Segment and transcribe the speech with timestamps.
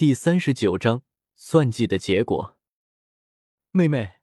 [0.00, 1.02] 第三十九章
[1.34, 2.56] 算计的结果。
[3.70, 4.14] 妹妹，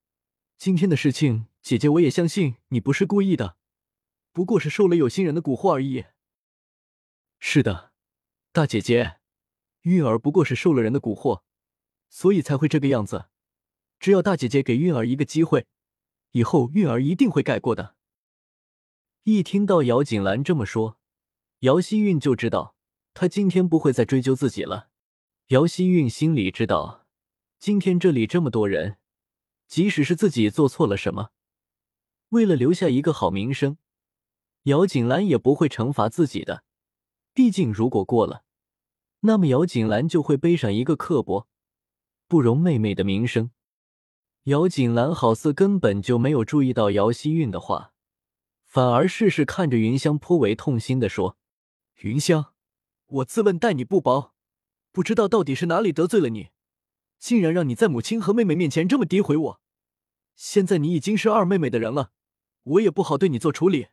[0.57, 3.57] 今天的事情，姐姐我也相信你不是故意的，
[4.31, 6.05] 不过是受了有心人的蛊惑而已。
[7.37, 7.91] 是的，
[8.51, 9.19] 大姐姐，
[9.81, 11.43] 韵儿不过是受了人的蛊惑，
[12.09, 13.27] 所以才会这个样子。
[13.99, 15.67] 只要大姐姐给韵儿一个机会，
[16.31, 17.95] 以后韵儿一定会改过的。
[19.25, 20.97] 一听到姚锦兰这么说，
[21.59, 22.75] 姚希韵就知道
[23.13, 24.86] 她今天不会再追究自己了。
[25.47, 27.05] 姚希韵心里知道，
[27.57, 28.97] 今天这里这么多人，
[29.65, 31.29] 即使是自己做错了什么，
[32.31, 33.77] 为了留下一个好名声，
[34.63, 36.65] 姚锦兰也不会惩罚自己的。
[37.33, 38.43] 毕竟，如果过了，
[39.21, 41.47] 那么姚锦兰就会背上一个刻薄、
[42.27, 43.51] 不容妹妹的名声。
[44.43, 47.93] 姚锦兰好似根本就没有注意到姚希韵的话，
[48.65, 51.37] 反而事事看着云香，颇为痛心的说
[52.03, 52.53] ：“云香，
[53.05, 54.33] 我自问待你不薄，
[54.97, 56.49] 不知道到底是哪里得罪了你，
[57.19, 59.61] 竟然让你在母亲和妹妹面前这么诋毁我。
[60.35, 62.09] 现在你已经是二妹妹的人了，
[62.63, 63.89] 我也不好对你做处理。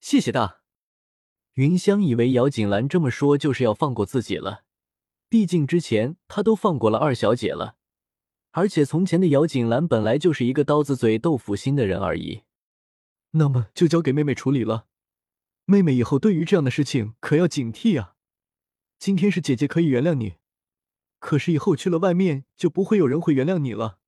[0.00, 0.62] 谢谢大。”
[1.54, 4.64] 云香以为姚锦兰这么说就是要放过自己了，
[5.28, 7.76] 毕竟之前她都放过了二小姐了。
[8.50, 12.42] 而且从前的姚锦兰本来就是一个刀子嘴豆腐心的人而已，
[13.30, 14.88] 那么就交给妹妹处理了。
[15.66, 18.16] 妹妹以后对于这样的事情可要警惕啊！
[18.98, 20.34] 今天是姐姐可以原谅你，
[21.20, 24.00] 可是以后去了外面就不会有人会原谅你了。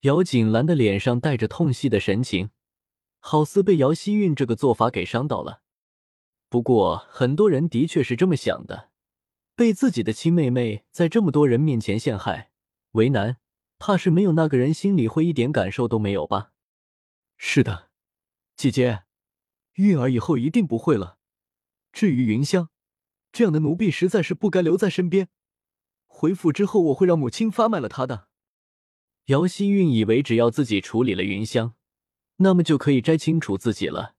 [0.00, 2.50] 姚锦兰的脸上带着痛惜的神情，
[3.20, 5.62] 好似被姚希韵这个做法给伤到了。
[6.48, 8.90] 不过很多人的确是这么想的，
[9.54, 12.50] 被自己的亲妹妹在这么多人面前陷害。
[12.92, 13.36] 为难，
[13.78, 16.50] 怕是没有那个人心里会一点感受都没有吧？
[17.36, 17.90] 是的，
[18.56, 19.04] 姐姐，
[19.74, 21.18] 韵儿以后一定不会了。
[21.92, 22.70] 至于云香，
[23.32, 25.28] 这样的奴婢实在是不该留在身边。
[26.06, 28.28] 回府之后，我会让母亲发卖了她的。
[29.26, 31.74] 姚希韵以为只要自己处理了云香，
[32.36, 34.14] 那么就可以摘清楚自己了，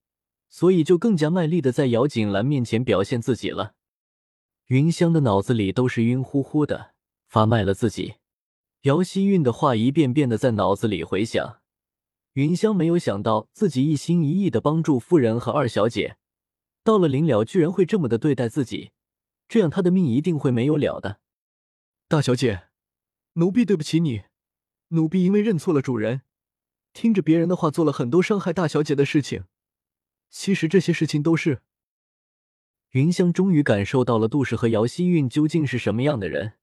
[0.50, 3.74] 所以就更加卖力的在姚锦兰面前表现自己了。
[4.68, 6.94] 云香的脑子里都是晕乎乎的，
[7.28, 8.16] 发卖了自己。
[8.84, 11.60] 姚希韵的话一遍遍的在脑子里回响，
[12.34, 16.16] 云香没有想到自己一心一意的帮助夫人和二小姐，
[16.84, 18.92] 到了临了居然会这么的对待自己，
[19.52, 21.20] 这样他的命一定会没有了的。
[22.08, 22.70] 大小姐，
[23.34, 24.22] 奴婢对不起你，
[24.88, 26.22] 奴婢因为认错了主人，
[26.94, 29.44] 听着别人的话做了很多伤害大小姐的事情。
[30.30, 31.64] 其实这些事情都是……
[32.92, 36.54] 云香终于感受到了杜氏和姚希韵究竟是什么样的人。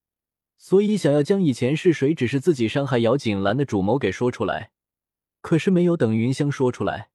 [0.56, 4.70] 所以，想要将以前是谁指是自己伤害姚锦兰的主谋给说出来，
[5.42, 7.10] 可是没有等云香说出来，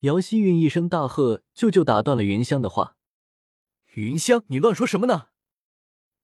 [0.00, 2.93] 姚希韵一声大喝，就就打断了云香的话
[3.94, 5.28] ：“云香，你乱说什么呢？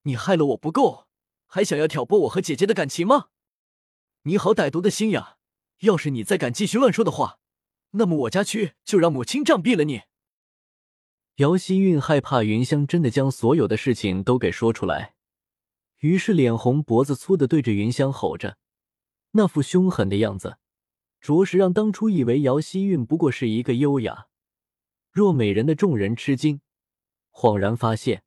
[0.02, 1.06] 你害了我不够，
[1.46, 3.28] 还想要挑拨我和姐姐的感情吗？
[4.22, 5.36] 你好歹毒的心呀！
[5.80, 7.38] 要是你再敢继续乱说的话，
[7.92, 10.02] 那么我家去就让母亲杖毙了你！”
[11.36, 15.14] 姚希韵害怕云香真的将所有的事情都给说出来。
[15.98, 18.58] 于是脸红脖子粗的对着云香吼着，
[19.32, 20.58] 那副凶狠的样子，
[21.20, 24.26] 着实让当初以为姚希韵不过是一个优雅
[25.12, 26.60] 若美人的众人吃惊，
[27.32, 28.22] 恍然发现，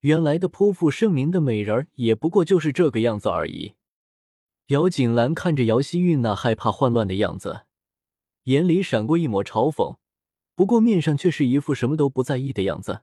[0.00, 3.74] 原来的颇负盛名的美人也不过就是这个样子而已。
[4.68, 7.62] 姚锦兰看着姚希韵那害怕混乱的样子，
[8.44, 9.96] 眼里闪过一抹嘲讽，
[10.54, 13.02] 不过面上却是一副什么都不在意的样子。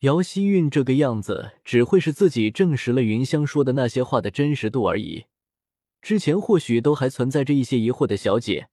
[0.00, 5.24] 姚希韵这个样子，只会是自己证实了云香说的那些话的真实度而已。
[6.02, 8.68] 之前或许都还存在着一些疑惑的小姐，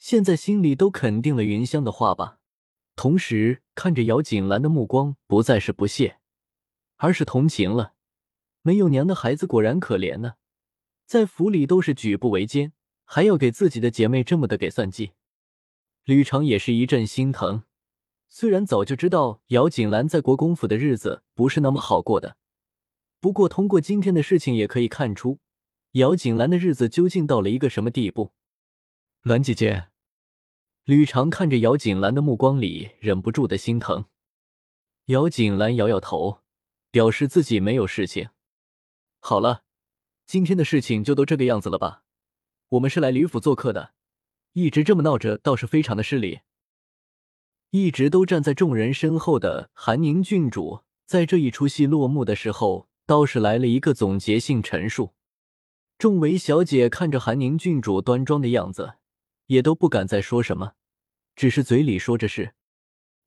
[0.00, 2.38] 现在心里都肯定了云香的话吧。
[2.96, 6.18] 同时看着姚锦兰的目光，不再是不屑，
[6.96, 7.94] 而是同情了。
[8.62, 10.34] 没有娘的孩子果然可怜呢，
[11.04, 12.72] 在府里都是举步维艰，
[13.04, 15.12] 还要给自己的姐妹这么的给算计。
[16.04, 17.64] 吕长也是一阵心疼。
[18.28, 22.36] 虽然早就知道姚锦兰在国公府的日子不是那么好过的，
[23.20, 25.38] 不过通过今天的事情也可以看出，
[25.92, 28.32] 姚锦兰的日子究竟到了一个什么地步。
[29.22, 29.88] 兰姐姐，
[30.84, 34.04] 吕长看着姚锦兰的目光里忍不住的心疼。
[35.06, 36.42] 姚锦兰摇摇头，
[36.90, 38.28] 表示自己没有事情。
[39.18, 39.62] 好了，
[40.26, 42.02] 今天的事情就都这个样子了吧？
[42.68, 43.94] 我们是来吕府做客的，
[44.52, 46.40] 一直这么闹着倒是非常的失礼。
[47.70, 55.14] 一直都站在众人身后的韩宁郡主，在这一出戏落幕的时候，倒是来了一个总结性陈述。
[55.96, 58.96] 众位小姐看着韩宁郡主端庄的样子，
[59.46, 60.74] 也都不敢再说什么，
[61.36, 62.54] 只是嘴里说着是，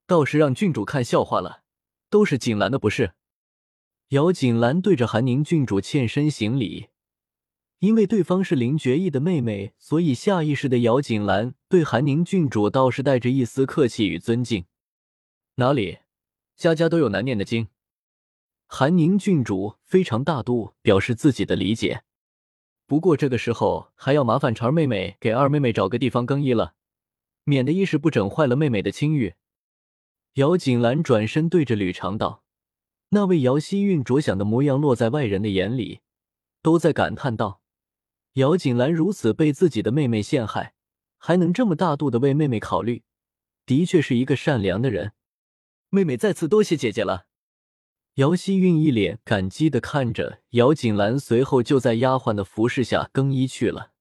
[0.06, 1.62] 倒是让郡主看笑话了，
[2.10, 3.12] 都是锦兰的不是。
[4.08, 6.88] 姚锦兰对着韩宁郡主欠身行礼，
[7.80, 14.64] 因为对方是林觉义的妹妹，所以下意识的姚锦兰对韩宁郡主倒是带着一丝客气与尊敬。
[15.56, 15.98] 哪里，
[16.56, 17.68] 家家都有难念的经。
[18.66, 22.02] 韩宁郡主非常大度，表示自己的理解。
[22.88, 26.72] 不过这个时候还要麻烦婵妹妹给二妹妹找个地方更衣了，
[27.44, 29.34] 免得一时不整坏了妹妹的清誉。
[30.36, 32.42] 姚锦兰转身对着吕长道
[33.10, 36.00] ：“那为姚希韵着想的模样，落在外人的眼里，
[36.62, 37.60] 都在感叹道：
[38.34, 40.72] 姚锦兰如此被自己的妹妹陷害，
[41.18, 43.02] 还能这么大度的为妹妹考虑，
[43.66, 45.12] 的确是一个善良的人。
[45.90, 47.26] 妹妹再次多谢姐姐了。”
[48.18, 53.92] 姚希韵一脸感激的看着姚锦兰，随后就在丫鬟的服侍下更衣去了。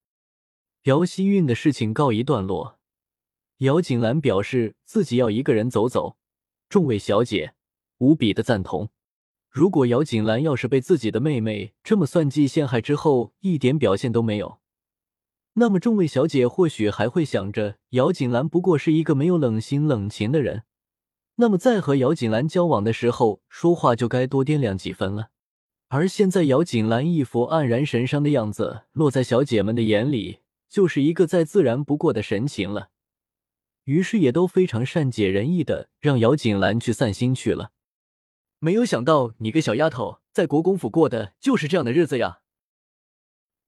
[0.85, 2.79] 姚希韵的事情告一段落，
[3.59, 6.17] 姚锦兰表示自己要一个人走走。
[6.67, 7.53] 众位小姐
[7.99, 8.89] 无比的赞同。
[9.51, 14.57] 如果姚锦兰要是被自己的妹妹这么算计陷害之后，一点表现都没有，
[15.53, 20.63] 那么众位小姐或许还会想着姚锦兰不过是一个没有冷心冷情的人。
[21.39, 25.29] 那么，在和姚锦兰交往的时候，说话就该多掂量几分了。
[25.87, 32.89] 而现在，姚锦兰一副黯然神伤的样子，落在小姐们的眼里，就是一个再自然不过的神情了。
[33.83, 37.71] 于是，也都非常善解人意的让姚锦兰去散心去了。
[38.57, 42.39] 没有想到，你个小丫头在国公府过的就是这样的日子呀！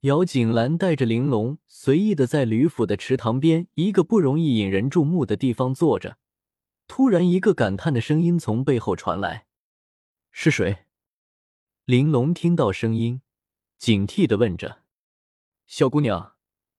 [0.02, 6.18] 姚锦兰带着玲珑，随意的在吕府的池塘边一个不容易引人注目的地方坐着。
[6.90, 9.46] 突然，一个感叹的声音从背后传来
[10.32, 10.86] ：“是谁？”
[11.86, 13.22] 玲珑听到声音，
[13.78, 14.82] 警惕的问着
[15.68, 16.36] ：“小姑娘，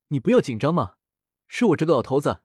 [0.08, 0.96] 你不要紧张嘛，
[1.46, 2.40] 是我这个老头子。”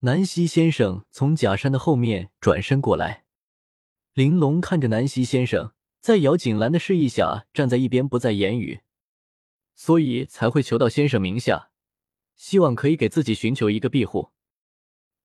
[0.00, 3.24] 南希先生从假山的后面转身过来，
[4.14, 8.82] 玲珑看着南希先生，在姚锦兰的示意下站在一边，不再言语，
[9.74, 11.72] 所以才会求到先生名下，
[12.36, 14.30] 希望可以给自己寻求一个庇护。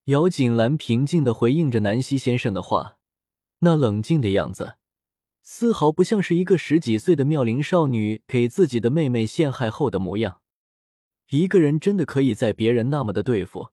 [0.07, 2.97] 姚锦兰平静的回应着南希先生的话，
[3.59, 4.75] 那冷静的样子，
[5.41, 10.41] 丝毫不像是一个十几岁的妙龄少女给自己的妹妹陷害后的模样。
[11.29, 13.69] 一个人真的可以在别人那么的对付，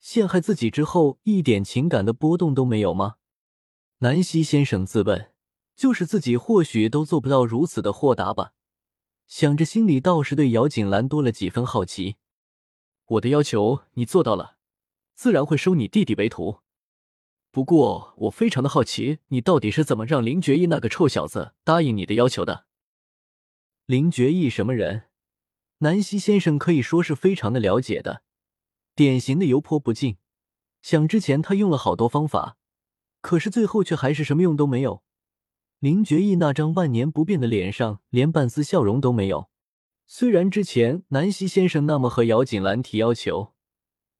[0.00, 3.14] 陷害自己之后一点情感的波动都没有吗？
[4.00, 5.32] 南希先生自问，
[5.74, 8.52] 就是自己或许都做不到如此的豁达吧。
[9.26, 12.16] 想着，心里倒是对姚锦兰多了几分好奇。
[13.06, 14.56] 我的要求你做到了。
[15.14, 16.58] 自然会收你弟弟为徒，
[17.50, 22.66] 不过我非常的好奇，你到底是怎么让林觉义那个臭小子答应你的要求的？
[23.86, 25.04] 林觉义什么人？
[25.78, 28.22] 南希先生可以说是非常的了解的，
[28.96, 30.16] 典型的油泼不进。
[30.82, 32.56] 想之前他用了好多方法，
[33.20, 35.02] 可是最后却还是什么用都没有。
[35.78, 39.48] 林觉义那张万年不变的脸上连半丝笑容都没有。
[40.06, 43.53] 虽然之前南希先生那么和姚锦兰提要求。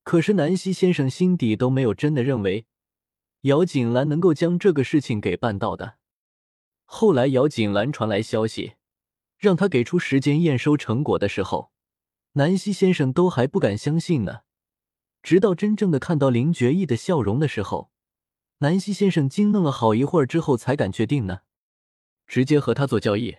[0.05, 2.67] 可是南希先生心底都没有真的认为
[3.41, 5.97] 姚锦兰能够将这个事情给办到的。
[6.85, 8.75] 后来姚锦兰传来消息，
[9.39, 11.73] 让他给出时间验收成果的时候，
[12.35, 14.41] 南希先生都还不敢相信呢。
[15.23, 17.91] 直到真正的看到林觉义的笑容的时候，
[18.59, 21.41] 南希先生惊愣了好一会儿之后才敢确定呢。
[22.27, 23.37] 直接和他做交易。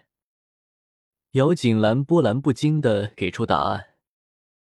[1.32, 3.95] 姚锦兰波澜不惊的给出答案。